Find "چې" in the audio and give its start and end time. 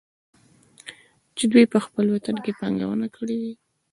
1.37-1.43